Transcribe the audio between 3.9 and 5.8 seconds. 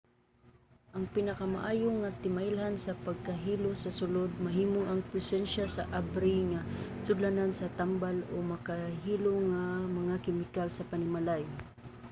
sulod mahimong ang presensiya